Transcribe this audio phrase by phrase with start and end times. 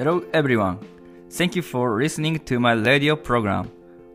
[0.00, 0.78] Hello everyone.
[1.28, 3.70] Thank you for listening to my radio program.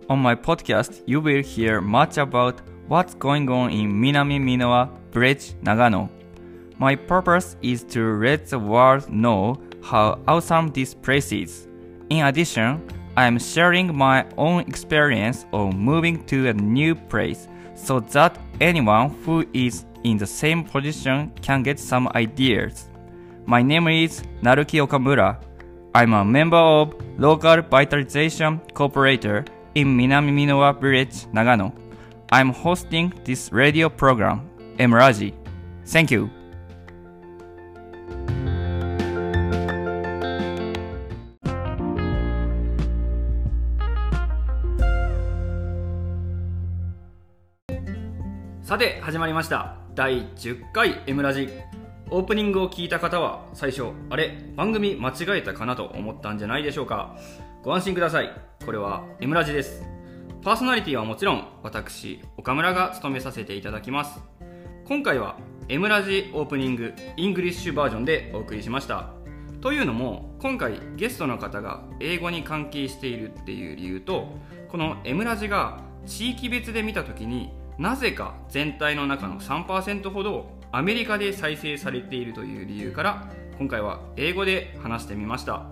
[0.09, 5.53] On my podcast, you will hear much about what's going on in Minami Minowa Bridge,
[5.61, 6.09] Nagano.
[6.79, 11.67] My purpose is to let the world know how awesome this place is.
[12.09, 12.81] In addition,
[13.15, 19.11] I am sharing my own experience of moving to a new place so that anyone
[19.23, 22.89] who is in the same position can get some ideas.
[23.45, 25.37] My name is Naruki Okamura.
[25.95, 31.71] I'm a member of Local Vitalization Corporator in Minami Minowa Village, Nagano.
[32.33, 34.41] I'm hosting this radio program,
[34.77, 35.33] Emraji.
[35.85, 36.29] Thank you.
[48.63, 51.47] さて始まりました第10回 M ラジ
[52.11, 57.17] オープニングを聞いた方は最初あれ番組間違えたかなと思ったんじゃないでしょうか。
[57.63, 58.31] ご安心ください。
[58.63, 59.83] これは M ラジです。
[60.43, 64.19] パーソナリティはもちろん私岡村が務めさせていただきます。
[64.87, 69.09] 今回は M ラジオープニングイングリッシュバージョンでお送りしました。
[69.61, 74.27] というのも今回ゲストの方が英語に関係しているっていう理由と
[74.69, 85.67] この M ラジが地域別で見た時になぜか全体の中の3%ほどアメリカで再生されているという理由から今回は英語で話してみました。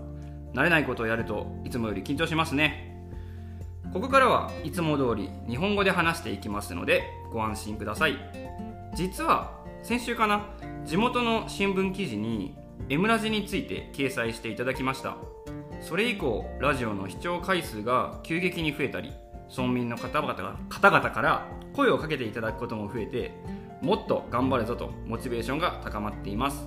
[0.54, 3.06] 慣れないことをやるといつもより緊張しますね。
[3.92, 8.18] ここからはいつも通り日本語で話していきますのでご安心ください。
[8.96, 9.52] 実は
[9.82, 10.46] 先週かな
[10.86, 12.56] 地元の新聞記事に
[12.88, 15.18] M ラジについて掲載していただきました。
[15.82, 19.12] それ以降ラジオの視聴回数が急激に増えたり
[19.50, 23.34] 村民の方々方々から声をかけていただくことも増えて
[23.84, 26.66] もっと頑張るぞとモチベーションが高まっています。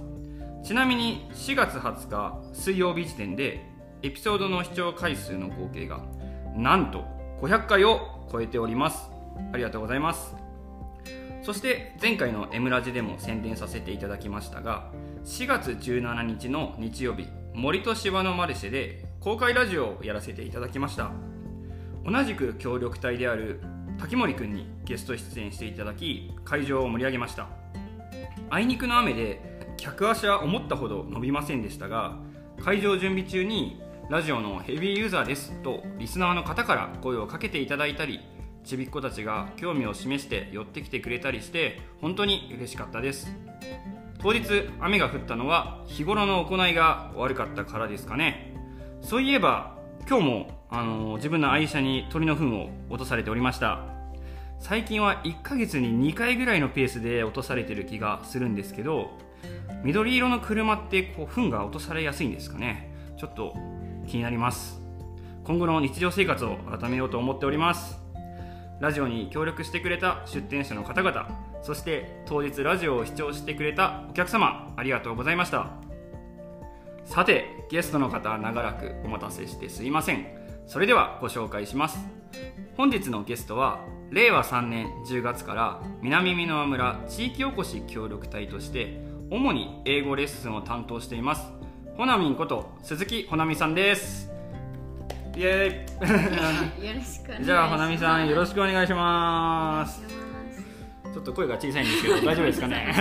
[0.62, 3.64] ちなみに4月20日水曜日時点で
[4.02, 6.02] エピソードの視聴回数の合計が
[6.54, 7.04] なんと
[7.40, 9.08] 500回を超えております。
[9.50, 10.36] ありがとうございます。
[11.42, 14.90] そして前回の M ラジでも宣伝させていただきましたが
[15.24, 21.12] 4月17日の日曜日森と芝のマルシェで公開ラジオをやらせていただきました。
[22.04, 23.62] 同じく協力隊である
[23.98, 27.48] 滝森くんにゲスト出演していただき会場を盛り上げました。
[28.50, 29.40] あいにくの雨で
[29.76, 32.16] 客足は思ったほど伸びませんでしたが
[32.62, 38.20] 会場準備中にラジオのヘビーユーザーですとリスナーの方から声をかけていただいたり
[38.64, 43.34] ちびっ子たちが興味を示して寄ってきてくれたりして本当に嬉しかったです。
[44.20, 44.42] 当日
[44.80, 48.54] 雨が降ったのは日頃の行いが悪かったからですかね。
[49.02, 49.76] そういえば
[50.08, 53.80] 今日もあの自分の愛車に鳥の糞を落とされておりました。
[54.58, 59.10] 最近は1ヶ月に2回ぐらいのペースで落とされてる気がするんですけど
[59.84, 62.90] 緑色の車ってこう糞が落とされやすいんですかね。
[63.18, 63.54] ちょっと
[64.06, 64.80] 気になります。
[65.44, 67.98] 今後の日常生活を改めようと思っております。
[68.80, 71.30] ラジオに協力してくれた出店者の方々
[71.62, 75.70] そして当日ラジオを視聴してくれたお客様ありがとうございました。
[77.04, 80.45] さてゲストの方長らくお待たせしてすいません。
[80.66, 81.98] それではご紹介します。
[82.76, 89.00] 本日のゲストは令和3年10月から南美濃村地域おこし協力隊として
[89.30, 91.50] 主に英語レッスンを担当しています
[91.96, 94.30] ほなみんこと鈴木ほなみさんです。
[95.36, 97.44] イエーイ。
[97.44, 100.02] じゃあほなみさんよろしくお願いします。
[101.12, 102.94] ちょっと声が小さいんですけど大丈夫ですかね？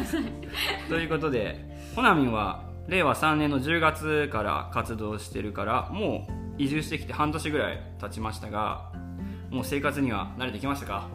[0.88, 1.62] ということで
[1.94, 8.92] ほなみんは令和3年の10月から活動してるからもう移住してきて半年ぐらい経ちましたが
[9.50, 11.08] もう生活には慣れてきましたか？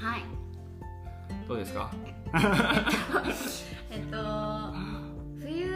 [0.00, 0.22] はい。
[1.48, 1.90] どうですか？
[3.90, 4.16] えっと
[5.40, 5.70] 冬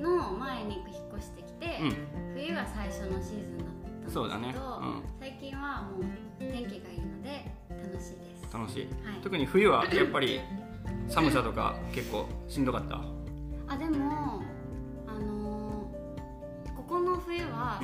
[0.00, 1.96] の前に引っ越してきて、うん、
[2.34, 6.04] 冬が最初のシーズンだったんですけどそうだね、うん、最近はもう
[6.40, 8.52] 天気がいいので楽しいです。
[8.52, 10.40] 楽しい、はい、特に冬はやっぱり
[11.08, 13.00] 寒さとか結構しんどかった？
[13.68, 14.07] あでも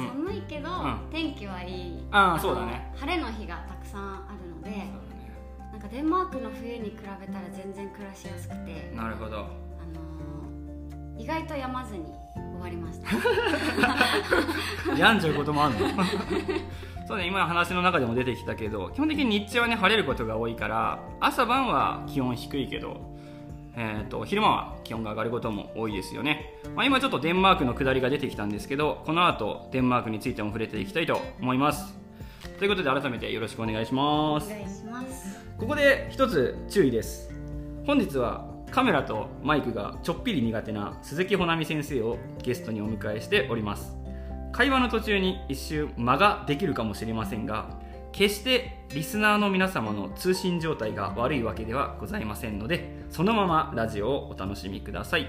[0.03, 0.69] は寒いけど、
[1.11, 2.07] 天気はいい。
[2.11, 2.93] ああそうだね。
[2.97, 4.91] 晴れの日がたくさんあるので、ね、
[5.73, 13.09] なんかデンマークの冬に比べたら全然暮らしやすくてなるほど、あのー、意外と病まずに終わりました。
[14.97, 15.89] 病んじゃうこともあるの？
[17.07, 23.14] そうね今話の中でも出てきたけど基本的に日中はね晴れることが多いから朝晩は気温低いけど
[23.77, 31.99] えーと、昼間は気温が上がることも多いですよね、まあ、今ちょっとデンマークの下りが出てきたんですけどこの後デンマークについても触れていきたいと思います。
[32.59, 34.47] ということで改めてよろしくお願いします。
[34.47, 35.41] お願いします。
[35.59, 37.33] ここで一つ注意です。
[37.87, 43.97] 本日はカメラとマイクがちょっぴり苦手な鈴木保奈美先生をゲストにお迎えしております。
[44.53, 47.71] 会話の途中に一瞬間ができるかもしれませんが
[48.15, 55.27] 決してリスナーの皆様の通信状態が悪いわけではございませんのでそのままラジオをお楽しみください。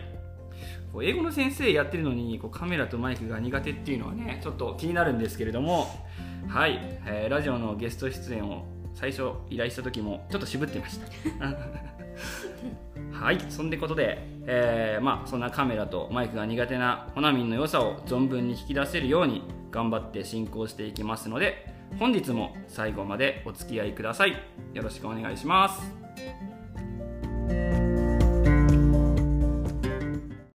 [1.02, 5.88] 英語の先生やってるのにこうカメラとマイクが苦手っていうのはねちょっと気になるんですけれども
[6.48, 11.08] はい、えー、ラジオのゲスト出演を最初依頼した時もちょっと渋ってました。
[13.26, 24.34] はいそんでことで、えー、まあそんなカメラとマイクが苦手なほなみんの良さを存分に引き出せるように頑張って進行していきますので本日も最後までお付き合いください。
[24.74, 25.82] よろしくお願いします。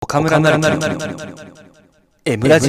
[0.02, 0.78] 岡村なるなる
[2.26, 2.68] エムラジ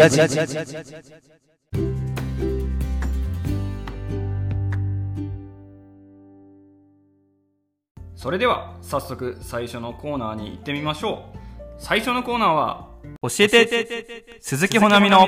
[8.15, 11.37] それでは早速最初のコーナーに行ってみましょう。
[11.77, 12.87] 最初のコーナーは
[13.23, 14.37] 教えて。
[14.39, 15.27] 鈴木ほなみの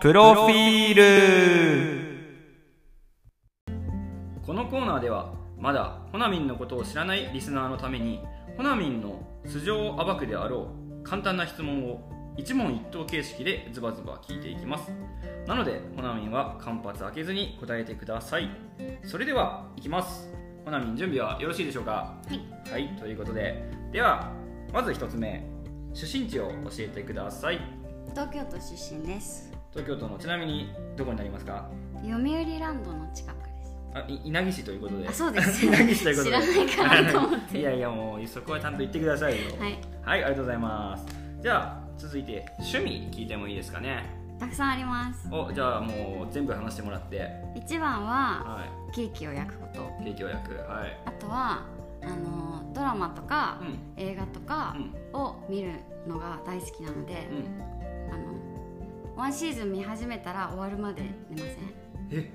[0.00, 2.15] プロフィール。
[2.15, 2.15] こ
[4.56, 8.20] のコーナーではまだほなみんのことを知らないリスナーのために
[8.56, 10.70] ほなみんの素性を暴くであろ
[11.00, 14.90] う簡単な質問を一問一答形式でズバズバ聞いていきます。
[15.46, 18.50] なのでほなみんは間髪開けずに答えてください。
[19.04, 20.28] それではいきます。
[20.64, 22.16] ほなみん準備はよろしいでしょうか？
[22.26, 23.62] はい、はい、ということで。
[23.92, 24.32] では
[24.72, 25.46] まず1つ目。
[25.94, 27.60] 出身地を教えてください。
[28.10, 29.52] 東京都出身です。
[29.70, 31.70] 東京都のちなみにどこになりますか？
[32.02, 33.36] 読売ランドの近く。
[33.36, 33.55] です
[33.98, 35.08] あ稲城市ということで。
[35.08, 35.64] あそうです。
[35.66, 36.36] 稲城市ということで。
[36.36, 39.50] 知らないかなと思っていやいやもうそこはちゃんと言ってくださいよ。
[39.58, 41.06] はい、はい、ありがとうございます。
[41.40, 44.04] じゃあ続いて趣味聞いてもいいですかね？
[44.38, 45.28] たくさんあります。
[45.32, 47.30] おじゃあもう全部話してもらって。
[47.54, 48.10] 一番は、
[48.44, 49.80] はい、ケーキを焼くこと。
[50.04, 50.54] ケーキを焼く。
[50.56, 51.00] はい。
[51.06, 51.62] あとは
[52.02, 54.76] あのドラマとか、うん、映画とか
[55.14, 55.70] を見る
[56.06, 58.24] のが大好きなので、うん、あの
[59.16, 62.20] ワンシーズン見始めたら終わるまで寝ません？
[62.20, 62.30] え？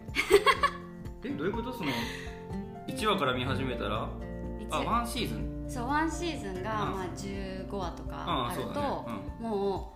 [1.24, 1.74] えどういうこと？
[1.74, 1.92] その
[2.88, 4.08] 1話から見始めたら？
[4.72, 5.66] あワンシーズン？
[5.68, 8.76] そうワンシーズンが、まあ、15話とかあると、ね。
[9.40, 9.94] うん、も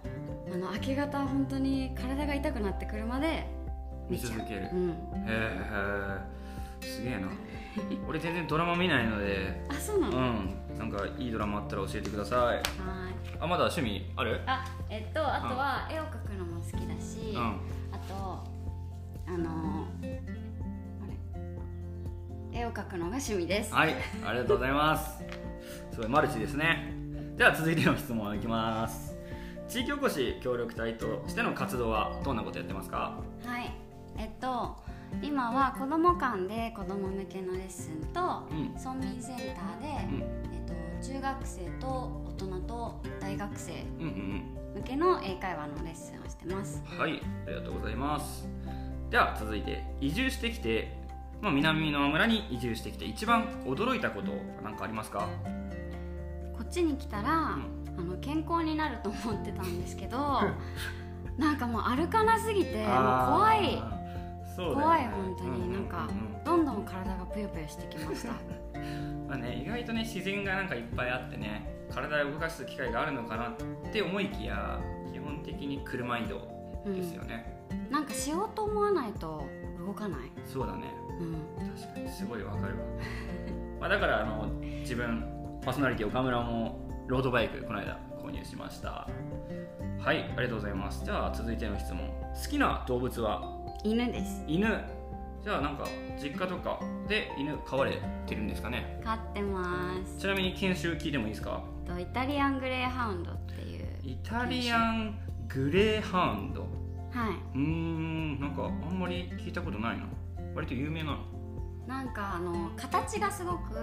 [0.49, 3.45] うあの明け方本当に体が痛くなってくるまで
[4.09, 4.93] 見続ける、うん、へ
[5.27, 6.21] え
[6.81, 7.27] すげえな。
[8.07, 9.65] 俺全然ドラマ見ないので。
[9.69, 10.17] あそうなの？
[10.17, 10.55] うん。
[10.77, 12.39] なんかいいドラマあったら教えてください。
[12.47, 12.63] はい。
[13.39, 14.11] あまだ趣味？
[14.15, 14.41] ある？
[14.45, 17.59] あえっとあとは絵を描くのも好きだし、うん、
[17.91, 18.13] あと
[19.27, 20.21] あのあれ
[22.55, 23.73] 絵を描くのが趣味です。
[23.73, 23.93] はい
[24.25, 25.21] ありがとうございます。
[25.91, 26.93] すごいマルチですね。
[27.35, 29.13] では続いての質問いきます。
[29.67, 33.19] 地域おこし協力隊としての活動はどんなことやってますか？
[33.45, 33.71] はい。
[34.17, 34.77] えっと
[35.21, 40.23] 今は子ども館で子ども向けのレッスンと、うん、村民センターで、うん、
[40.53, 43.73] えっと、中学生と大人と大学生
[44.75, 48.47] 向けの英会話のレッスンをしてます、はいありがとうございます。
[49.09, 51.04] では続いて移住してきて、
[51.45, 54.31] まあ、南の村に移住してきて一番驚いたこと
[54.63, 55.29] 何かありますか？
[56.57, 60.17] こっちに来たら、うん、あの健康になると思ってたんですけど
[61.37, 63.83] なんかもう歩かなすぎてもう怖い。
[64.57, 66.07] 怖い本当に、なんか、
[66.45, 68.31] どんどん体がぷよぷよしてきました。
[69.29, 73.53] まあね意外とね自然がなんかいっぱいあってね体を動かす機会があるのかなっ
[73.91, 74.79] て思いきや
[75.13, 76.47] 基本的に車移動
[76.85, 79.43] ですよね、うん、なんかしようと思わないと
[79.85, 80.19] 動かない？
[80.45, 80.83] そうだね、
[81.19, 82.09] うん、確かに。
[82.09, 82.83] すごいわかるわ。
[83.79, 84.47] まあだからあの
[84.81, 85.23] 自分
[85.63, 89.07] パーソナリティ岡村もロードバイクこの間購入しました。
[89.99, 91.03] はいありがとうございます。
[91.05, 92.07] じゃあ続いての質問。
[92.09, 93.43] 好きな動物は？
[93.83, 94.43] 犬です。
[94.47, 94.67] 犬。
[95.43, 95.85] じゃあなんか
[96.17, 98.99] 実家とかで犬飼われてるんですかね？
[99.03, 100.17] 飼ってます。
[100.19, 101.61] ちなみに研修聞いてもいいですか？
[101.85, 105.15] とイタリアングレーハウンドっていうイタリアン
[105.47, 106.65] グレーハウンド
[107.15, 107.57] はい。
[107.57, 110.03] うんなんかあんまり聞いたことないな。
[110.53, 111.19] 割と有名なの？
[111.87, 113.75] なんかあの形がすごく、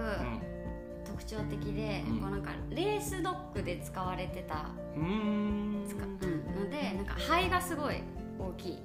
[1.05, 4.67] 特徴的で、うん、こうなんかレースドッグで使われてた。
[4.95, 8.03] うん、のでなんか肺がすごい
[8.37, 8.83] 大きい。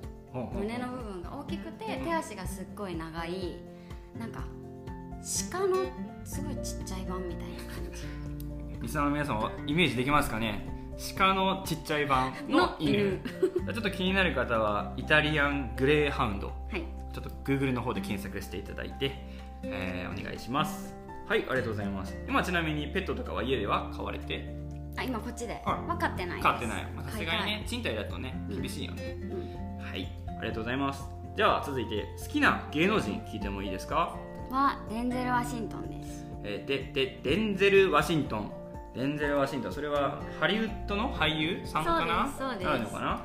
[0.54, 3.56] 胸の部分が大きくて手足がすっごい長い。
[4.18, 4.44] なんか
[5.50, 5.76] 鹿の
[6.24, 8.06] すごいちっちゃい版みたいな感じ。
[8.80, 10.77] リスナーの皆さんはイメージできますかね？
[11.16, 13.20] 鹿のちっちゃい版の犬。
[13.72, 19.12] ちょっと気になる方はイタリアングレーハウンド、はい、ちょっと Google の方で検索していただいて、
[19.62, 20.94] えー、お願いします。
[21.28, 22.16] はいありがとうございます。
[22.26, 24.52] 今ちなみにペットとかは家では飼われて？
[24.96, 25.62] あ今こっちで。
[25.64, 26.86] 分かってない飼ってない。
[27.04, 31.04] さすがにね賃貸だとね厳しいよね、うん、はいありがとうございます。
[31.36, 34.16] では続いて好きな芸能人聞いてもいいですか？
[34.50, 38.50] はデンゼル・ワシントンです、えー、ででデンゼル・ワシントン
[38.98, 42.28] デンゼル・ワシントンそれはハリウッドの俳優さんかな？
[42.36, 43.24] そうですなるのかな？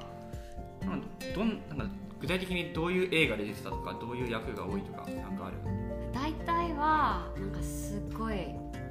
[1.36, 5.58] どんなんか具体的にどういう映画で出てたとかどういう役が多いとかなんかある？
[6.14, 8.36] 大体はなんかすっごい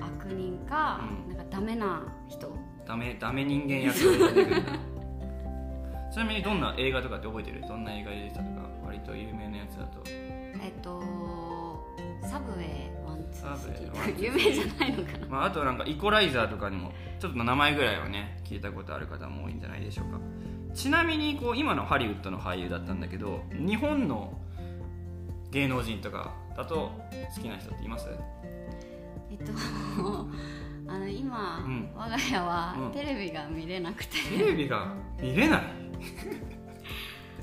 [0.01, 2.53] 悪人か、うん、なんかダメな人。
[2.85, 4.63] ダメダメ人間役で出てくる
[6.13, 7.61] ちなみにどんな映画とかって覚えてる？
[7.69, 10.03] どんな映画で出てたとか割と有名なやつだと。
[10.09, 11.01] えっと
[12.23, 12.82] サブウェイ
[13.45, 20.21] ワンツースリー有名じゃないのかな、まあ、あとなんかイコライザーとかにもちょっと名前ぐらいはね聞いたことある方も多いんじゃないでしょうか。
[20.75, 24.39] ちなみにこう今のハリウッドの俳優だったんだけど日本の
[25.51, 26.91] 芸能人とかだと
[27.37, 28.09] 好きな人っています？
[29.31, 29.53] えっと
[30.89, 35.63] あの今、うん、我が家はテレビが見れなくて、テレビが見れない？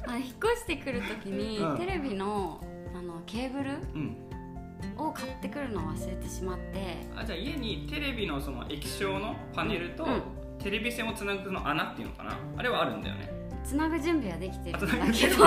[0.08, 2.64] あ引っ越してくる時に、うん、テレビの
[2.96, 3.78] あのケーブル、
[4.98, 6.98] を買ってくるのを忘れてしまって。
[7.16, 10.08] あじゃあ家にテレビのその液晶のパネルと、
[10.60, 12.38] テレビ線をつなぐの穴っていうのかな？
[12.58, 13.32] あれはあるんだよね。
[13.64, 15.46] つなぐ準備はできてるんだけど。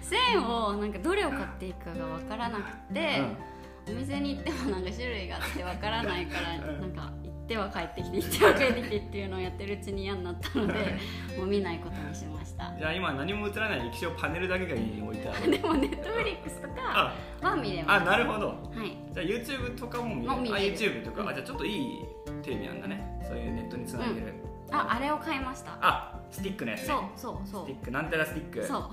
[0.00, 3.22] 線をなんかどれを買っていくかが分からなくて、
[3.88, 10.98] うん、お店に行ってもなんか種類があって分からないからなんか行っては帰ってきて行っては帰ってきてっていうのをやってるうちに嫌になったので
[11.38, 12.74] もう見ないことにしました。
[12.76, 15.50] じゃあ今何も映らない液晶パネルだけが家に置いてある。
[15.52, 18.02] でもネットフリックスとかは見れます。
[18.02, 20.32] あなるほど、はい、じゃあ YouTube とかも見れる。
[20.32, 22.04] あ YouTube とか、うん、あじゃあちょっといい
[22.42, 23.20] テレビなんだね。
[23.22, 24.34] そういうネットにつなげる、
[24.68, 25.78] うん、ああれを買いました。
[25.80, 27.64] あスティックのやつ、ね、そうそうそう。
[27.64, 27.90] スティック。
[27.90, 28.66] なんたらスティック。
[28.66, 28.90] そ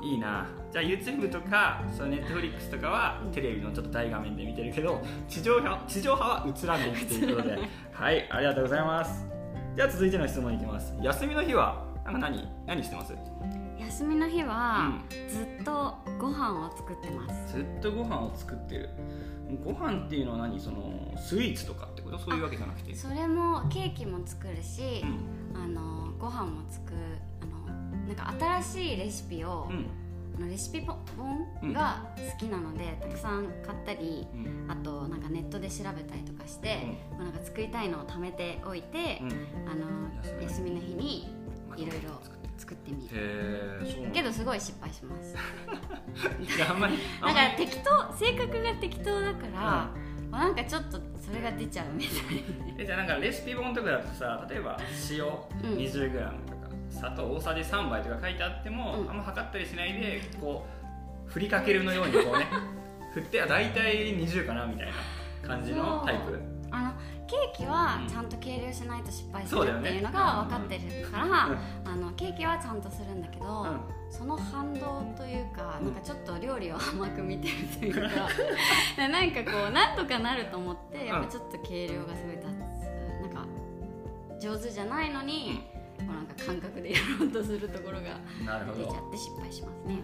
[0.00, 0.04] う。
[0.04, 0.46] いいな。
[0.72, 7.58] じゃあ YouTube とかその Netflix とかはテレビのちょっと大画面で見てるけど地上波地上波は映らないっていうことで。
[7.92, 9.26] はいありがとうございます。
[9.76, 10.94] じゃあ続いての質問いきます。
[11.00, 12.48] 休みの日はなんか何？
[12.66, 13.14] 何してます？
[13.78, 14.92] 休みの日は、
[15.28, 17.56] ずっとご飯を作ってます。
[17.56, 18.88] ずっとご飯を作ってる。
[19.64, 20.58] ご飯っていうのは何？
[20.60, 22.18] そのスイーツとかってこと？
[22.18, 22.94] そういうわけじゃなくて。
[22.94, 25.02] それもケーキも作るし、
[25.54, 26.96] うん、あのご飯も作る
[27.42, 29.86] あのなんか新しいレシピを、うん。
[30.36, 39.86] あのレシピ本が好きなので、たくさん買ったり、うん、あとなんかネットで調べたりとかして、うん、なんか作りたいのを貯めておいて、うん、あの
[40.42, 41.32] 休みの日に
[41.76, 42.20] いろいろ
[42.58, 44.10] 作ってみる。
[44.12, 45.36] けどすごい失敗します。
[46.58, 46.88] だ か
[47.32, 49.90] ら適当性格が適当だから、
[50.34, 54.78] うん、なんかちょっとそれが出ちゃうみたいなえじゃあなんかレシピ本とかだとさ例えば
[55.10, 55.24] 塩
[55.76, 60.66] 20g とか、うん、砂糖大さじ3杯とか書いてあっても、うん、あんま測ったりしないでこ
[61.26, 62.46] う振りかけるのようにこうね
[63.14, 64.92] 振っては大体20かなみたいな
[65.48, 66.40] 感じのタイプ？
[66.70, 66.92] あの
[67.26, 71.48] ケーキはちゃんと計量しないと失敗するっていうのが分かってるから、
[71.84, 73.66] あのケーキはちゃんとするんだけど、
[74.16, 78.28] その反動というかなんかちょっと料理を甘く見てるというか
[79.08, 82.48] なんかこうなんとかなると思ってやっぱちょっと計量がすごい立つ
[83.22, 83.44] なんか
[84.38, 85.62] 上手じゃないのに、
[85.98, 88.20] こうなんか感覚でやろうとするところが
[88.76, 90.02] 出ちゃって失敗しますね。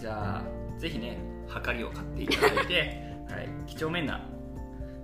[0.00, 4.22] じゃあぜひねはかりを買っていただいて、 はい、几帳面な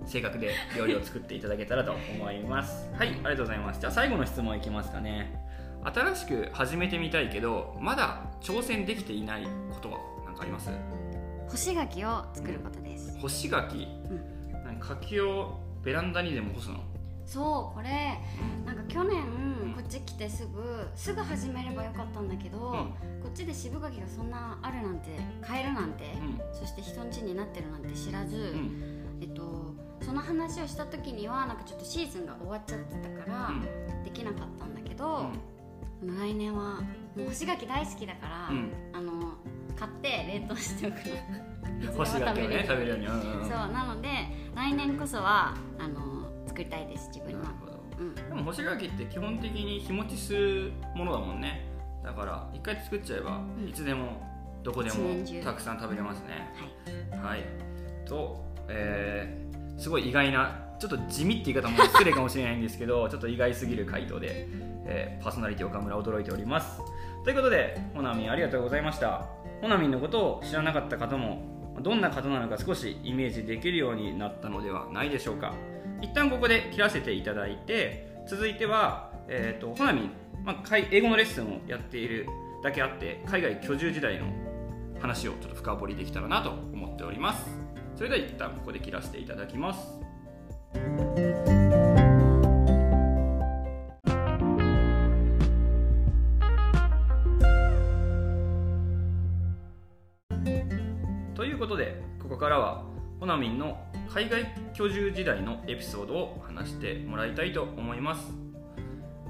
[0.05, 2.89] 性格で料理を作っていただけたらと思います。
[2.97, 3.79] はいありがとうございます。
[3.79, 5.48] じゃあ最後の質問いきますかね
[5.83, 10.69] 新しく始めてみたいけどまだ挑戦できていないことは何かあります？
[11.49, 13.17] 干し柿を作ることです。
[13.17, 13.87] 干し柿、
[14.67, 16.79] うん、柿をベランダにでも干すの？
[17.25, 18.19] そうこれ
[18.65, 19.23] なんか去年
[19.75, 33.51] こっち来てすぐすぐ始めればよかったんだけど、うん、こっちで渋柿がそんなあるなんて買えるなんて、うん、そして人ん家になってるなんて知らず、うん、えっとその話をした時にはなんかちょっとシーズンが終わっちゃってたから、
[34.03, 35.27] できなかったんだけど、
[36.01, 36.81] 来年は
[37.15, 39.33] もう干し柿大好きだから、あの
[39.77, 40.95] 買って冷凍しておく
[41.87, 41.93] の。
[41.95, 42.89] 干し柿をね食べる。
[42.89, 44.09] ように、うんうん、そうなので
[44.55, 47.53] 来年こそはあの作りたいです自分は、
[47.97, 51.65] うん、でも干し柿って基本的に日持ちするものだもんね。
[52.03, 54.25] だから一回作っちゃえば、いつでも
[54.63, 54.95] どこでも
[55.43, 56.53] たくさん食べれますね。
[57.19, 57.45] はい、はい、
[58.05, 64.47] と、えー、すごい意外なちょっと地味って言い方も失礼かもしれないんですけど ちょっと意外すぎる回答で、
[64.85, 66.81] えー、パーソナリティ岡村驚いております。
[67.23, 69.27] ということでほなみんありがとうございました。
[69.61, 75.53] ほなみんのことを知らなかった方もどんな方なのか少しイメージできるようになったのではないでしょうか。
[76.01, 80.11] 一旦ここで切らせていただいて続いては、えーと、ほなみん、
[80.45, 82.25] まあ、英語のレッスンをやっている
[82.63, 84.27] だけあって海外居住時代の
[84.99, 87.49] 話をちょっと深掘りできたらなと思っております。
[87.95, 90.08] それでは一旦ここで切らせていただきます。
[101.35, 102.83] ということでここからは
[103.19, 103.77] ほなみんの
[104.09, 108.31] 海外居住時代のエピソードを話してもらいたいと思います。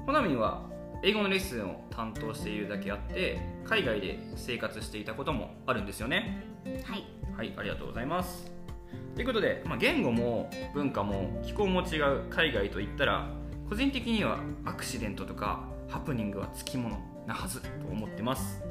[0.06, 0.68] ほなみんは
[1.02, 6.44] 英語のレッスンを担当しているだけあって海外で生活していたこともあるんですよね。
[6.84, 7.20] はい。
[7.40, 8.59] はいありがとうございます
[9.14, 13.28] ということで、まあ、言語も文化も気候も違う海外といったら
[13.68, 18.62] 個人的にはアクシデントとかハプニングはつきものなはずと思ってます。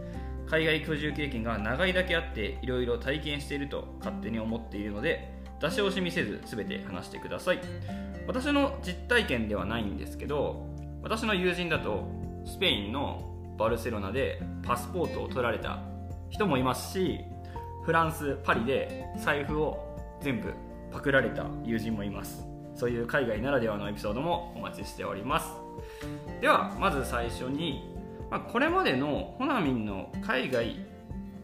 [0.50, 7.60] 海外居住経験が長いだけあっていろいろ体験していると勝手に思っているので出し惜しみせず全て話してください。
[8.26, 10.68] 私の実体験ではないんですけど
[11.02, 12.08] 私の友人だと
[12.46, 15.80] スペインのバルセロナでパスポートを取られた
[16.30, 17.20] 人もいますし
[17.84, 19.89] フランス・パリで財布を
[20.22, 20.54] 全部
[20.92, 22.48] パクられた友人もいます。
[22.76, 25.50] そういう海外ならではのエピソードもお待ちしております。
[26.42, 27.96] ではまず最初に
[28.30, 30.76] まあ、これまでのホナミンの海外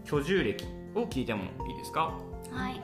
[0.04, 2.14] 居住歴を聞いてもいいですか？
[2.52, 2.80] はい。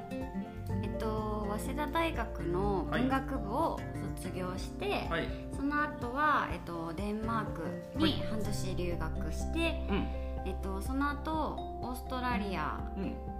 [0.82, 3.80] えっと早稲田大学の文学部を
[4.18, 11.32] 卒業して、はい、その後はえっとデンマークに半年留学して、はい、えっとその後
[11.84, 12.80] オーストラリア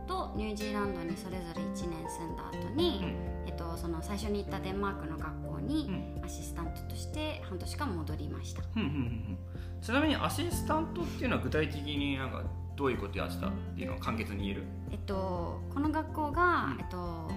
[0.08, 1.80] とニュージーランドにそれぞれ1年
[2.10, 5.90] 住んだ後に、うん、えっとその最初に行ったデンマークの学校に
[6.24, 8.64] アシスタントとして半年間戻りました。
[8.76, 9.38] うんうんうん
[9.82, 12.44] ちなみにアシスタントっていうのは具体的になんか
[12.76, 14.64] どういうことやってたっていうのは簡潔に言える？
[14.92, 17.32] えっとこの学校が、うん、えっと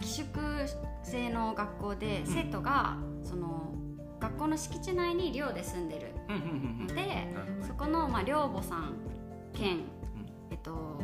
[0.00, 0.38] 寄宿
[1.02, 3.74] 制の学校で、生徒がその
[4.20, 6.12] 学校の敷地内に寮で住んでる。
[6.28, 7.26] ので、
[7.66, 8.94] そこの、まあ、寮母さん
[9.52, 9.80] 兼、
[10.50, 11.00] えっと、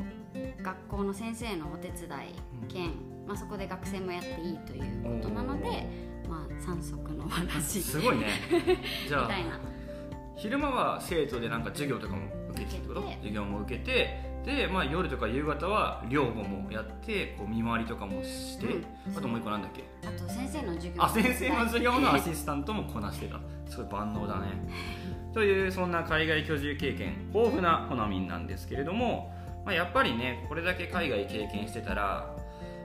[0.66, 2.34] 学校の先生のお手伝い
[2.66, 2.90] 兼、
[3.24, 5.86] まあ、そこで学生もやっていいということなので、
[6.28, 7.80] まあ、三足の話。
[7.80, 8.26] すごいね。
[9.06, 9.60] じゃあみたいな。
[10.34, 13.02] 昼間は生徒でなんか授業とかも受けてってこと？
[13.02, 14.26] 授業も受けて。
[14.44, 18.84] で、まあ、夜とか夕方は寮母もやってこう見回りとかもして、うん、
[19.16, 19.84] あともう一個なんだっけ？
[20.04, 21.04] あと先生の授業。
[21.04, 23.38] あ先生の授業のアシスタントもこなしてた。
[23.70, 24.48] すごい万能だね。
[25.32, 29.32] というそんな海外居住経験豊富なほなみんなんですけれども、
[29.66, 32.36] まあ、やっぱりねこれだけ海外経験してたら、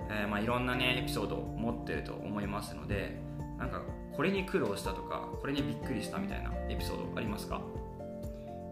[0.09, 3.21] えー、まあいろんなねエピソードを持ってると思いますので
[3.59, 3.83] なんか
[4.15, 7.61] これに苦労したとかこれにびっくりしたみたいなエピソードありますか？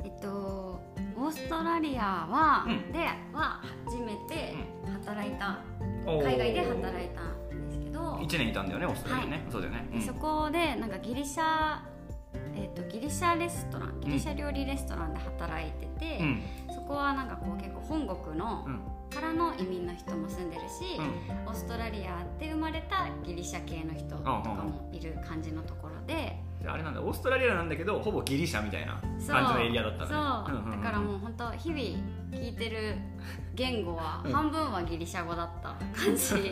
[0.04, 0.82] えっと
[1.16, 3.00] オーストラリアは、うん、で
[3.32, 4.56] は初めて
[5.06, 5.60] 働いた、
[6.08, 7.22] うん、海外で働いた
[7.56, 11.80] んですけど1年いたんだよねオーストラリアね、はい、そうだよね、うん、そこでなんかギリシャ
[12.56, 16.24] えーと、ギリシャレストランギリシャ料理レストランで働いてて、そ
[16.90, 18.66] こはなんかこう結構本国の
[19.14, 26.38] からの移民の人も住んでるし、うん、オーストラリアで生まれたギリシャ系の人とかもいる感じのところで。
[26.66, 27.02] あれなんだ。
[27.02, 30.10] オーストラリアなんだけどほぼギリシャみたいな感じのエリアだったね。
[30.10, 30.72] そう。
[30.72, 31.80] だからもう本当日々
[32.32, 32.96] 聞いてる
[33.56, 36.52] 言語は半分はギリシャ語だった感じ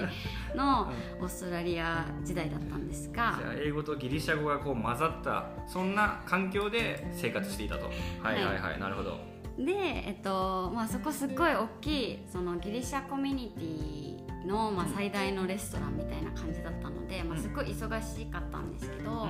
[0.55, 0.87] の
[1.19, 7.87] オーストラリア時代だったんですが、じゃあ英語とギリシャ語がこう混ざったそんな環境で生活していたと。
[8.21, 9.73] はいはいはい、はい、なるほどで、
[10.07, 19.29] えっとまあ、そこすっごい大きいそのギリシャコミュニティのまあ、最大のレストランみたいな感じだったので、まあ、すごい忙しかったんですけど、うん、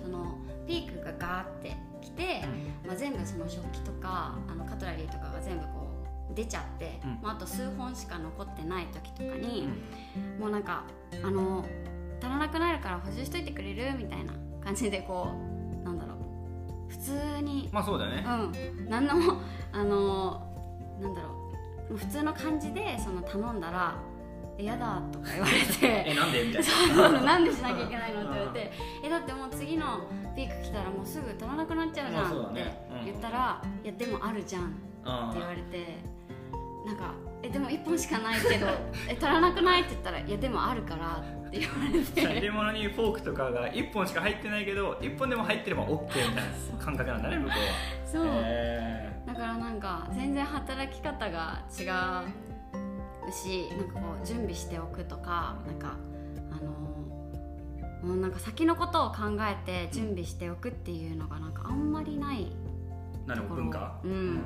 [0.00, 2.44] そのピークがガーってきて、
[2.86, 9.68] まあ、全部その食器とかあのカトラリーとかが全部こう出ちゃって、うん、まあ、あと数本しか残ってない時とかに、
[10.36, 10.84] うん、もうなんか
[11.24, 11.66] あの
[12.20, 13.98] 足らなくなるから補充しといてくれる？
[13.98, 14.32] みたいな
[14.62, 15.51] 感じでこう
[16.92, 17.68] 普通に。
[17.72, 18.24] まあそうだね。
[18.26, 18.30] う
[18.82, 18.88] ん。
[18.88, 19.40] 何のも
[19.72, 20.46] あの
[21.00, 21.28] なんだろ
[21.90, 21.96] う。
[21.96, 23.94] 普通の感じでその頼んだら
[24.58, 26.04] 「嫌だ」とか言われて。
[26.10, 26.44] えなんで？
[26.44, 26.64] みたい
[26.96, 27.20] な。
[27.24, 30.00] なんでしなきゃいけないのって言われて「えだってもう次の
[30.36, 32.72] ピーク来たらもうすぐ取らなくなっちゃうじゃん」って
[33.04, 34.72] 言ったら「いやでもあるじゃん」って
[35.38, 35.98] 言われて
[36.86, 38.66] なんか「えでも1本しかないけど
[39.08, 42.20] え取らなくない?」って言ったら「いやでもあるから」って言われて。
[42.22, 48.06] 入れ物にフォークとかが1本しか入ってないけど1本でも入ってれば OK みたいな感覚なんだね向こうは。
[48.06, 49.26] そう、えー。
[49.26, 55.96] だからなんか全然働き方が違うしなんかこう準備しておくとかなんか
[56.50, 56.70] あの
[58.02, 62.52] もうなんか先のことを考えて準備しておくっていうのがなんかあんまりない
[63.26, 64.40] なる文化、うん、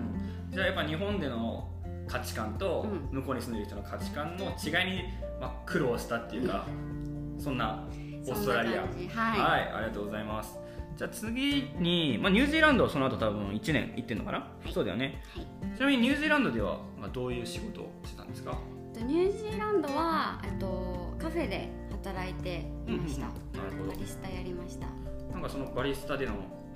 [0.51, 1.68] じゃあやっぱ日本での
[2.07, 5.03] 価値観と向こうに住んでる人の価値観の違いに、
[5.40, 6.71] まあ、苦労したっていうか、う
[7.38, 7.85] ん、そんな
[8.27, 8.83] オーストラリア。
[8.83, 8.87] は
[9.37, 10.59] い、はい、ありがとうございます。
[10.97, 18.59] じゃあ次に、まあ、ニュージーランドはその後多分1年行ってるのかな、はい、そうだよね、はい、ちなみにニュージーランドでは、まあ、どういう仕事をしてたんですか？
[18.95, 23.92] ニュージーランドはえっとカフェで働いていました、うんうん、なるほど。
[23.92, 24.87] バリスタやりました。
[25.33, 26.33] なんかそのバリスタでの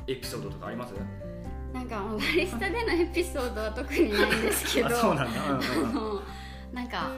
[0.07, 0.93] エピソードとかあります？
[1.73, 6.21] なんかバリスタでのエピソードは特にないんですけど そうなんだ、うんうん、
[6.73, 7.11] なんか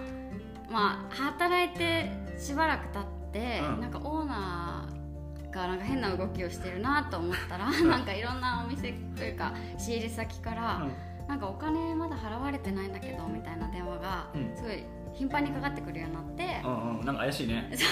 [0.70, 14.84] まあ働いてしばらく経って、うん、なんかオーナーがなんか変な動きをしてるなと思ったらなんかいろんなお店というか仕入れ先から、うん、なんかお金まだ払われてないんだけどみたいな電話がすごい
[15.14, 17.68] 頻繁にかかってくるようになって、うんうん、なんか怪しいね。
[17.68, 17.86] 怪しい。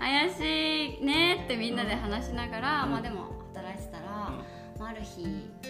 [0.00, 3.39] 怪しいねってみんなで話しながら、まあでも
[4.90, 5.22] あ、ある日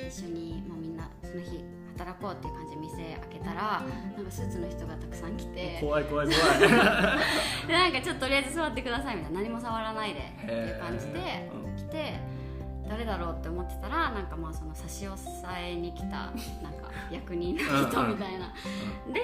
[0.09, 1.63] 一緒に、まあ、みんなその日
[1.99, 3.85] 働こうっていう感じで店開けたら、
[4.17, 6.61] なんかスーツの人がたくさん来て怖い怖い怖い。
[7.67, 12.41] でなんかちょっととりあえず座ってくださいみたいな何も触らないでっていう感じで来て、
[12.89, 18.53] 誰だろうって思ってたらなんかまあその差し押さえに来た なんか役人の人みたいな。
[19.13, 19.21] で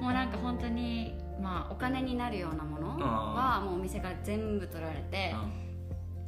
[0.00, 5.34] もうなんか本当にまあお金になるようなものはもうお店から全部取られて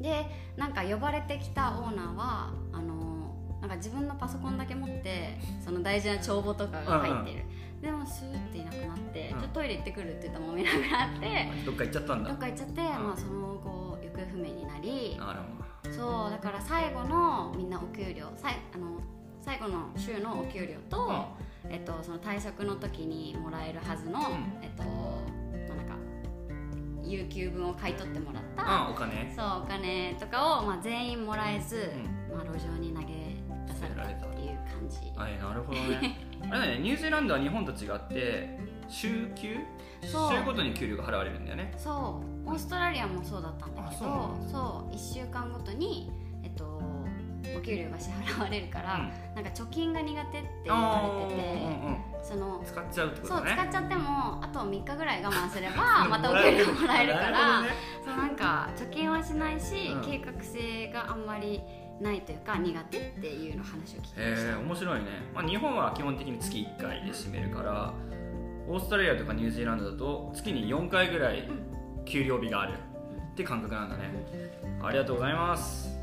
[0.00, 7.44] でなんか呼ばれてきたオーナーはあのなんか自分のパソコンだけ持ってその大事な帳簿とかが入ってる、
[7.80, 11.64] でもスーっていなくなって、ちょっとトイレ行ってくるって言ったらもめなくなって。
[11.64, 12.28] どっか行っちゃったんだ。
[12.30, 15.18] どっか行っちゃって、まあ、その後行方不明になり。
[15.92, 19.00] そうだから最後のみんなお給料さいあの
[19.40, 21.26] 最後の週のお給料と、
[21.68, 24.20] えっと、その退職の時にもらえるはずの、
[24.60, 24.82] えっと
[27.06, 28.90] 有給分を買い取ってもらった。
[28.90, 29.32] お金。
[29.34, 31.90] そうお金とかを、まあ、全員もらえず、
[32.32, 33.06] まあ、路上に投げ
[33.72, 35.18] 出されたっていう感じ。
[35.18, 36.18] はいなるほどね。
[36.50, 39.56] あれねニュージーランドは日本と違って週休？
[40.02, 40.12] 週
[40.44, 41.72] ごとに給料が払われるんだよね。
[41.76, 42.36] そう。
[42.46, 46.10] オーストラリアもそうだったんだけどそう1週間ごとに
[46.44, 46.80] えっと
[47.56, 57.68] お給料が支払われるから、うん、なんか貯金が苦手って言われてて、うんうん、その使っちゃうってこと、ね、そう使っちゃってもあと3日ぐらい我慢すれば またお給料もらえるからね、
[58.04, 61.62] そうなんか貯金はしないし、うん、計画性があんまり
[62.00, 67.92] ないというか苦手っていうの話を聞きました、えー、面白いね、まあ、日本は基本的に月1回で占めるから、
[68.68, 71.48] オーストラリアとかニュージーランドだと月に4回ぐらい
[72.04, 72.72] 給料日がある
[73.32, 74.10] って感覚なんだね、
[74.82, 75.96] ありがとうございます。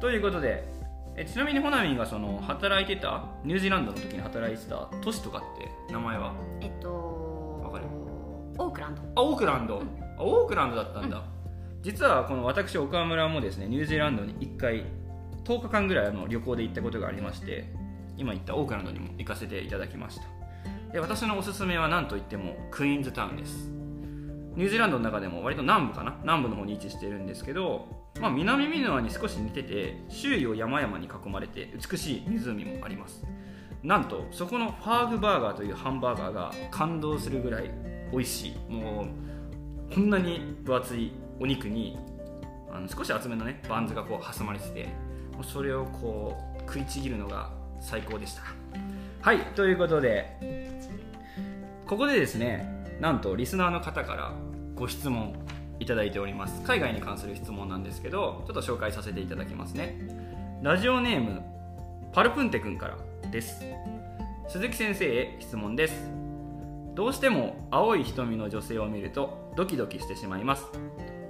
[0.00, 0.73] ということで
[1.16, 6.34] えちなみにホナミンがその働いてたニュージーランドの時に働いてた都市とかって名前は？
[6.60, 7.84] えっとわかる？
[8.58, 9.02] オークランド。
[9.14, 9.86] あオークランド、うん、
[10.18, 14.84] あオークランドだったんだ、うん、実はこの私岡村もですねニュージーランドに1回
[15.44, 17.72] 10日間ぐらいの旅行で行ったことがありまして
[18.16, 20.24] 今言ったオークランドにも行かせていただきました。
[20.92, 23.70] で私のおすすめは何といってもクイーンズタウンです
[24.56, 26.16] ニュージーランドの中でも割と南部かな？
[26.22, 27.88] 南部の方に位置してるんですけど、
[28.20, 33.24] まあ、南ミノアに少し似てて周囲を山々に囲まれて美しい湖もあります。
[33.82, 37.70] なんとそこのファーグバーガーというハンバーガーが感動するぐらい
[38.12, 38.72] 美味しい。
[38.72, 39.06] も
[39.90, 41.98] うこんなに分厚いお肉に
[42.72, 44.88] あの少し厚めのねバンズがこう挟まれてて
[45.42, 48.42] それをこう食いちぎるのが最高でした。
[49.20, 50.80] はいということで
[51.86, 54.32] ここでですねなんとリスナーの方から
[54.74, 55.34] ご質問
[55.80, 56.62] いただいております。
[56.62, 59.98] 海外に関する質問なんですけどちょっと紹介させていただきますね。
[60.62, 61.42] ラジオネーム
[62.12, 62.96] パルプンテ君から
[63.30, 63.64] です。
[64.48, 66.10] 鈴木先生へ質問です。
[66.94, 70.64] どうしても青い瞳の女性を見るとドキドキしてしまいます。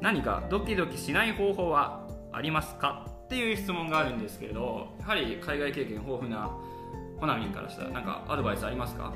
[0.01, 3.07] 何かドキドキしない方法はありますか？
[3.25, 6.51] っていう質問があるんですけれどやはり海外経験豊富な
[7.19, 9.15] ホナミンからしたら何かアドバイスありますか？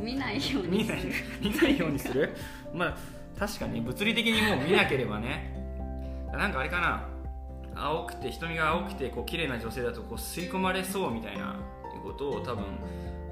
[0.00, 0.98] 見ないように見ない
[1.40, 2.36] 見ないようにする？
[2.72, 2.96] まあ
[3.38, 5.52] 確かに物理的にもう見なければね。
[6.32, 7.08] なんかあれかな。
[7.76, 11.56] 青くて瞳が青くてこう綺麗な女性だとこう吸い込まれそうみたいな
[12.02, 12.64] ことを多分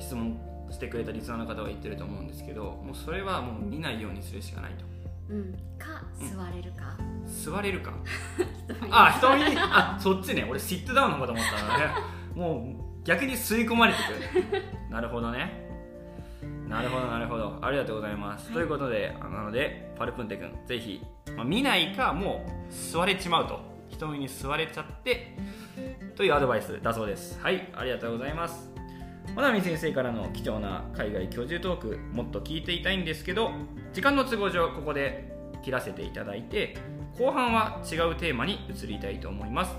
[0.00, 0.36] 質問
[0.70, 4.84] してくれたリスナーの方は言ってると思うんですけどもうそれはもう見ないようにするしかないと。
[5.30, 7.92] うん、か座れるか、座れるか。
[8.90, 9.56] あ瞳？
[9.56, 10.44] あそっちね。
[10.50, 11.94] 俺シットダウンの方と思ったのね。
[12.34, 14.62] もう逆に吸い込まれてくる。
[14.90, 15.61] なるほどね
[16.72, 17.58] なるほどなるほど。
[17.60, 21.02] ありがとうございます、はい、ということでなのでパルプンテ君ぜひ、
[21.36, 23.72] まあ、見ないかもう座れちまうと。
[23.92, 25.36] 瞳に座れちゃって
[26.16, 27.38] というアドバイスだそうです。
[27.40, 28.70] はいありがとうございます。
[29.36, 33.52] まなみ先生からの貴重な海外居住トークもっと聞いていたいんですけど
[33.92, 35.32] 時間の都合上ここで
[35.64, 36.76] 切らせていただいて
[37.16, 39.76] 後半は違うテーマに移りたいと思います。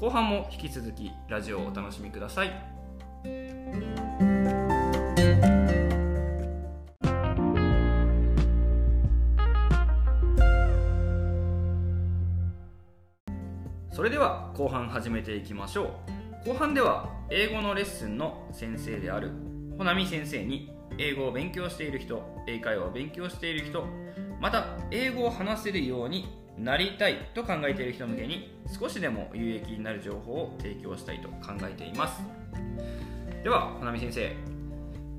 [0.00, 2.73] 後半も引き続きラジオをお楽しみください
[14.56, 15.98] 後半始めていきましょ
[16.44, 16.48] う。
[16.48, 19.32] 後半では英語のレッスンの先生である
[19.72, 23.84] 穂波先生に英語を勉強している人英会話を勉強している人
[24.40, 32.22] また英語を話せるようになりたいと考えている人向けに少しでも有益になる情報を提供したいと考えています。
[33.42, 34.36] では穂波先生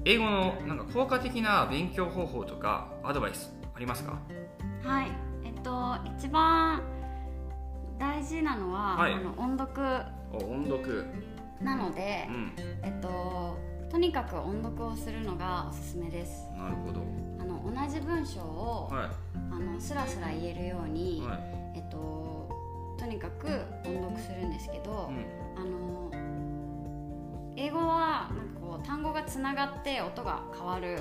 [0.05, 4.17] 英語のなんか効果的な勉強方法とかアドバイスありますか？
[4.83, 5.07] はい。
[5.43, 6.81] えっと一番
[7.97, 9.81] 大事なのは、はい、あの音読
[10.33, 11.05] 音読。
[11.61, 12.51] なので、うん、
[12.83, 13.57] えっと
[13.89, 16.49] とにかく音読をするのがおすすめです。
[16.57, 17.01] なるほど。
[17.39, 21.39] あの同じ文章を、はい、あのスラスラ言えるように、はい、
[21.75, 22.49] えっと
[22.99, 23.47] とにかく
[23.85, 26.11] 音読するんですけど、うん、あの
[27.55, 30.99] 英語はなんかこう単語がつながって音が変わる、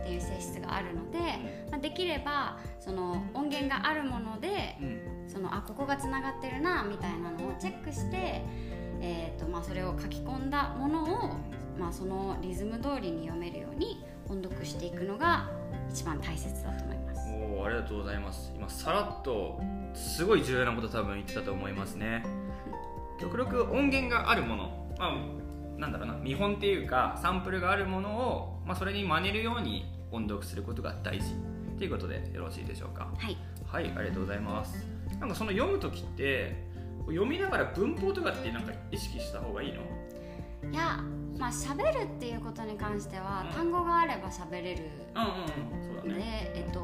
[0.00, 1.18] っていう性質があるので、
[1.70, 4.78] まあ、できればその音源があるもので、
[5.30, 8.42] そのあここがつながってるなみたいなのをチェックして、
[9.00, 11.36] えーとまあ、それを書き込んだものを、
[11.78, 15.48] まあ、そのリズム通りに読めるように音読していくのが
[15.88, 17.20] 一番大切だと思います。
[17.58, 18.52] おありがとうございます。
[18.54, 19.60] 今さらっと
[19.94, 22.24] すごい重要なこと多分言ってたと思いますね。
[23.20, 31.34] 極力音源があるもの、まあ、なんだろうな見本っていうかサンプルがあるものを、まあ、それに真似るように音読することが大事
[31.78, 33.08] ということでよろしいでしょうか？
[33.16, 34.86] はい、はい、ありがとうございます
[35.20, 36.56] なんかその読む時って
[37.06, 39.82] 読みながら文法とかってなんか意識した方がいいの？
[40.72, 41.00] いや
[41.38, 44.82] まあ喋るっていうことに関しては、うん、単語があれば喋れる
[45.14, 46.80] ので、えっと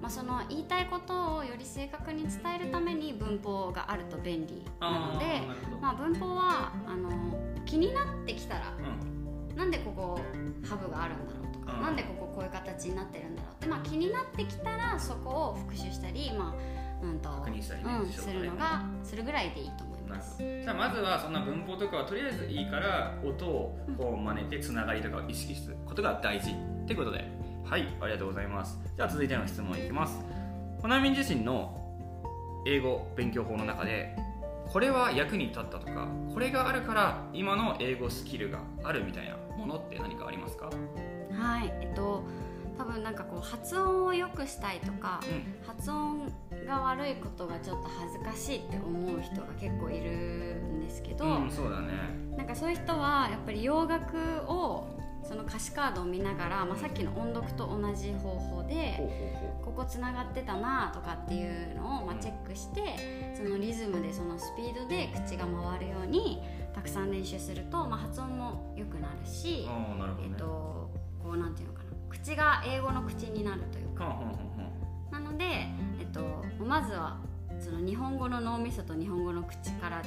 [0.00, 5.42] まあ、その言いたいことをより正確に伝えるために文法があると便利なので
[5.80, 7.10] まあ、文法はあの
[7.64, 8.72] 気になってきたら、
[9.50, 10.20] うん、なんでここ
[10.68, 20.38] ハブがあるんだろうとなんでこここういう形になってるんだろうって、まあ、気になってきたらそこを復習したり、まあうんと確認したり、ね、うん、するのがするぐらいでいいと思います。
[20.38, 26.54] じゃあまずはそんな文法とかはとりあえずいいから音をこう真似てつながりとかを意識することが大事っ
[26.86, 27.24] てことで。
[27.66, 28.78] はいありがとうございます。
[28.96, 30.24] じゃあ続いての質問いきます。
[30.80, 31.82] ほなみん自身の
[32.64, 34.16] 英語勉強法の中で
[34.68, 40.70] これは役に立ったとかこれがあるから今の英語スキルがあるみたいなものって何かありますか？
[41.32, 42.22] はいえっと
[42.78, 46.32] 多分なんかこう発音を良くしたいとか、うん、発音
[46.66, 51.92] が悪いことがちょっと恥ずかしいって思う人が結構いるんですけど、うん、そうだね。
[52.36, 54.86] なんかそういう人はやっぱり洋楽を
[55.22, 59.00] その歌詞カードを見ながら、まあ、さっきの音読と同じ方法で
[59.64, 66.40] ここつながってたなとかっていうのをまあチェックしてそのリズムでそのスピードで口が回るように
[66.74, 69.66] たくさん練習すると、まあ、発音も良くなるし
[69.98, 70.44] なるほど、ね、えっと、
[71.22, 71.86] こうなんていうのかな。
[72.08, 74.20] 口が英語の口になるというか。
[75.10, 75.85] なので、えっと、
[76.66, 77.16] まずは
[77.58, 80.02] その日本語の脳みそと日本語の口から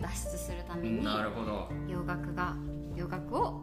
[0.00, 2.54] 脱出するために洋楽が
[2.94, 3.62] 洋楽を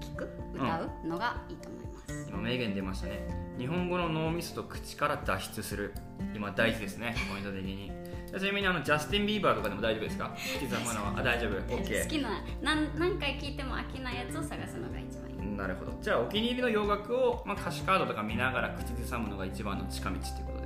[0.00, 3.28] 聞く歌うのがいいと思います、今名言出ましたね。
[3.58, 5.92] 日本語の脳みそと口から脱出する。
[6.34, 7.90] 今大事ですねポイント的に。
[8.28, 10.30] ちなみにあのジャスティン・ビーバーとかでも大丈夫ですか？
[10.30, 12.30] 好きなものはあ大丈夫？OK 好きな
[12.62, 15.56] 何何回聞いても飽きないやつを探すのが一番いい。
[15.56, 15.98] なるほど。
[16.00, 20.57] じゃあお気に入りの洋楽を、まあ、歌詞カードとか見ながら口ずさむのが一番の近道ということ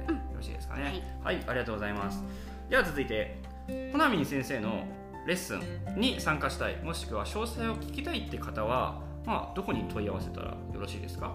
[0.43, 1.03] しいですかね、はい、
[1.37, 2.23] はい、ありがとうございます。
[2.69, 3.39] では続いて
[3.93, 4.85] ほなみん先生の
[5.27, 5.61] レッスン
[6.01, 11.33] に参加したいもしくは詳細を聞きたいって方はまあ、どこに問い合わせたらよろしいですか？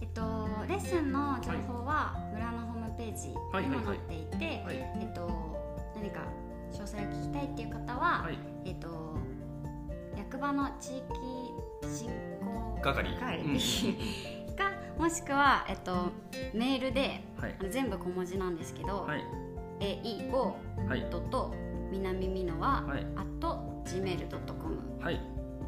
[0.00, 0.22] えっと、
[0.66, 5.28] レッスンの情報は村のホームページにも載っていて、えっと、
[5.96, 6.20] 何か
[6.72, 9.18] 詳細を聞きたいっていう方は、はい、えっと、
[10.16, 11.04] 役場の地域
[11.86, 12.08] 振
[12.40, 13.18] 興係。
[13.18, 16.10] 係、うん、 かもしくは、えっと、
[16.54, 19.24] メールで、はい、全部小文字なんですけど、はい、
[19.80, 20.56] えいお
[21.10, 21.54] ドと
[21.90, 24.82] 南美濃は、はい、あと gmail.com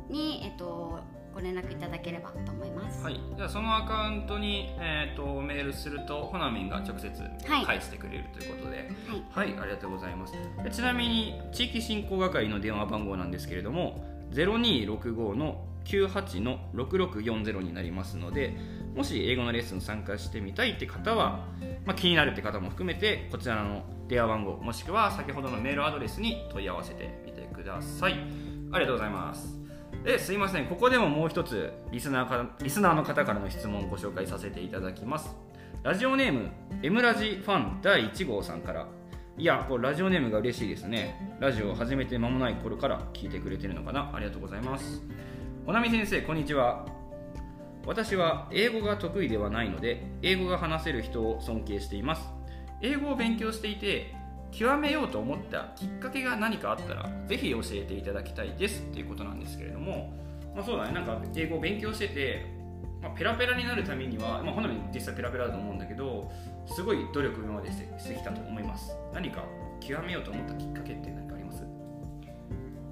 [0.09, 1.01] に、えっと
[1.37, 3.05] ご連絡いただければと思います。
[3.05, 3.21] はい。
[3.37, 7.11] じゃあそのアカウントにえっ、ー、とメールするとほなみんが直接
[7.47, 8.91] 返してくれるということで、
[9.35, 10.33] はい、はい、ありがとうございます。
[10.73, 18.57] ちなみに地域振興係の電話番号なんですけれども、ゼロ二六五の九八の六六四ゼロになりますので、
[18.95, 21.47] もし英語のレッスン参加してみたいって方は、
[21.85, 28.15] まあ、気になるって方も含めてこちらの電話番号もしくは先ほどのメールアドレスに問い合わせてみてください。
[28.73, 29.61] ありがとうございます。
[30.05, 30.67] ですいません。
[30.67, 35.35] ここでももう一つリスナーかリスナーの方からの質問をご紹介させていただきます。
[35.83, 36.51] ラジオネーム
[36.83, 38.89] M ラジファン第1号さんから。
[39.39, 41.37] いやこれラジオネームが嬉しいですね。
[41.39, 44.11] ラジオを始めて間もない頃から聞いてくれてるのかな。
[44.15, 45.03] ありがとうございます。
[45.69, 46.87] おなみ先生こんにちは。
[47.85, 52.23] 私は英語が得意ではないので英語が話せる人を尊敬しています。
[52.81, 54.15] 英語を勉強していて
[54.53, 58.81] 極めようと思ったきっかけが何かあったらぜひ教えていただきたいです。
[58.81, 60.17] っていうことなんですけれども、
[60.55, 60.93] まあ、そうだね。
[60.93, 62.47] なんか英語を勉強してて、
[63.03, 66.31] まあ、ペラペラになるためには、まあ、ほんに実際ペラペラだと思うんだけど
[66.69, 68.93] すごい努力今までしてきたと思います。
[69.13, 69.43] 何か
[69.81, 71.65] 極めようと思ったきっかけって何かあります？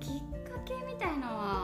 [0.00, 0.10] きっ
[0.42, 1.63] かけみたいのは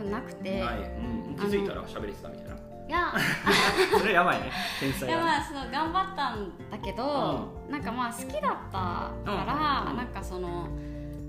[0.00, 0.78] 分分なくて、はい。
[0.78, 2.54] うん、気づいたら喋れてたみたいな。
[2.54, 3.14] いや。
[3.98, 4.50] それやばいね。
[4.80, 10.68] 天才いやまあその頑張ったんだけど、うん、なんかまあ好きだったから、うん、なんかその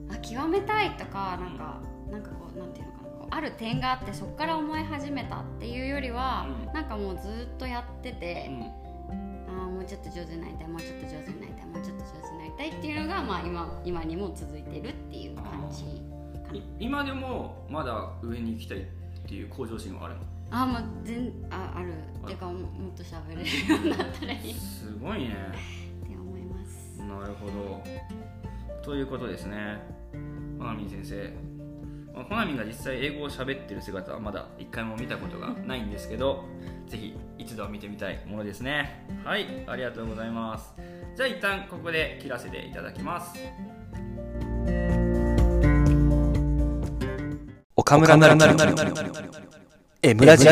[0.10, 3.10] あ極めたいとかなんか、うん、なんかこうなんていうのかな。
[3.10, 8.50] こうある点があってそこから思い始めたっていうよりは、うん、なんかもうずっとやってて、
[9.10, 16.11] うん、あもうちょっと上手になりたいもうちょっと上手になりたいもうちょっと上手になりたいっていうのが、まあ今、今にも続いてるっていう感じ
[16.80, 18.84] 今でもまだ上に行きたいっ
[19.28, 20.22] ていう向上心はあるの？
[20.52, 21.94] あまあ全あある。
[22.24, 22.54] っていうかも
[22.90, 24.54] っと喋れるようになったらいい。
[24.54, 25.36] すごいね。
[26.06, 27.00] って思います。
[27.00, 27.82] なるほど。
[28.84, 29.80] ということですね。
[30.60, 31.34] ほなみん先生。
[32.14, 36.44] ほなみんが実際英語を喋ってる姿はまだ一回も見たことがないんですけど
[36.88, 39.08] ぜひ一度は見てみたいものですね。
[39.24, 40.76] はいありがとうございます。
[41.16, 43.38] じゃあ一旦ここで切らせていただきます
[47.92, 49.12] 岡村なるなるなるなるなる
[50.02, 50.48] え村ジ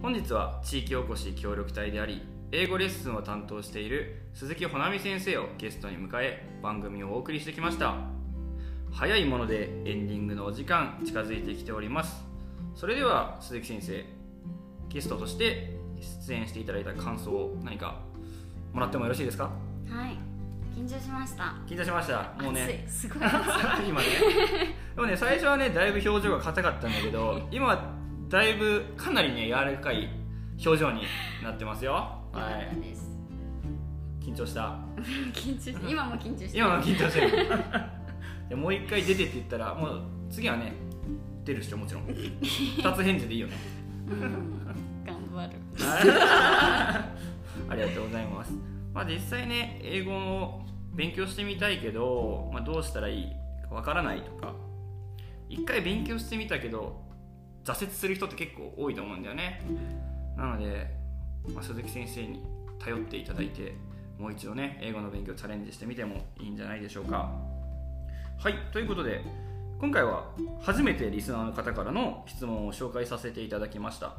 [0.00, 7.96] 本日は地域おこし協力隊であり英語レッスンを担当している鈴木ほなみ先生をゲストに迎え番組をお送りしてきました。
[8.90, 12.33] 早いものでエンディングのお時間近づいてきております
[12.74, 14.04] それでは鈴木先生
[14.88, 15.76] ゲストとして
[16.26, 18.00] 出演していただいた感想を何か
[18.72, 19.44] もらってもよろしいですか？
[19.44, 19.50] は
[20.08, 20.16] い。
[20.76, 21.54] 緊張しました。
[21.66, 22.34] 緊張しました。
[22.42, 22.84] もうね。
[22.88, 23.18] すごい
[23.88, 24.06] 今ね。
[24.96, 27.94] でもね最初はねだいぶ表情が硬かったんだけど今
[28.28, 30.08] だいぶかなりね柔らかい
[30.64, 31.02] 表情に
[31.42, 31.92] なってますよ。
[32.32, 32.74] はい。
[34.24, 34.76] 緊張した？
[35.32, 37.30] 緊張して今も緊張して今も緊張してる。
[38.48, 40.72] で もう一回出てって言ったらもう次はね
[41.44, 42.04] 出る人もちろん。
[42.06, 43.54] 二つ返事でいいよね、
[44.08, 44.64] うん。
[45.46, 45.52] る。
[47.68, 48.52] ありがとうございます。
[48.92, 53.32] まあ実際ね英語を勉強してみたいけど、まあ、どうしたらいい
[53.68, 54.54] かわからないとか
[55.48, 57.02] 一回勉強してみたけど
[57.64, 59.60] 挫折する人って結構多いと思うんだよね。
[60.36, 60.90] なので、
[61.54, 62.42] まあ、鈴木先生に
[62.78, 63.74] 頼っていただいて
[64.18, 67.32] もう一度ね英語の勉強チャレンジしてみてもいいんじゃないでしょうか。
[68.38, 69.24] はいということで
[69.84, 70.24] 今回は
[70.62, 74.14] 初めてリスナーの方からの質問を紹介させていただきました。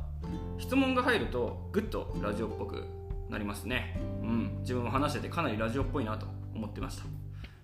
[0.60, 2.84] 質問が入るとぐっとラジオっぽく
[3.32, 4.00] なりますね。
[4.22, 4.58] うん。
[4.60, 7.06] 自分も話しててかなりラジオっぽいなと思ってました。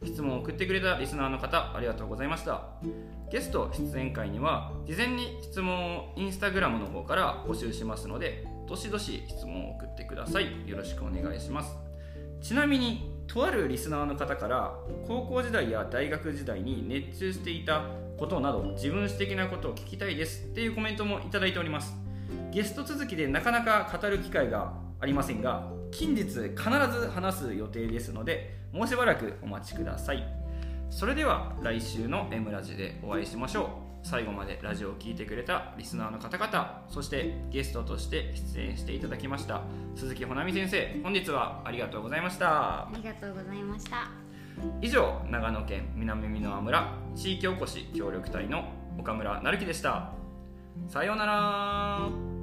[0.03, 2.69] 質問を送ってくれたリスナーの方ありがとうございました。
[3.31, 10.67] ゲスト出演会には事前に質問をインスタグラムの方から募集しますのでどしどし質問を送ってください。
[10.67, 11.77] よろしくお願いします。
[12.41, 14.75] ちなみにとあるリスナーの方から
[15.07, 17.85] 高校時代や大学時代に熱中していた
[18.17, 21.95] ことなど自分史的なことを聞きたいですっていうコメントもいただいております。
[22.51, 30.23] ゲスト続きでなかなか語る機会がありませんが近日必ず話す予定ですのでもうしばらくお待ちください。
[30.89, 33.80] それでは来週の M ラジでお会いしましょう。
[34.03, 39.61] 最後までラジオを聴いてくれたリスナーの方々そしてゲストとして出演していただきました
[39.95, 42.87] 鈴木ほなみ先生本日はありがとうございました。
[42.87, 44.09] ありがとうございました。
[44.81, 48.65] 以上長野県南箕輪村地域おこし協力隊の
[48.97, 50.11] 岡村成樹でした。
[50.87, 52.40] さようなら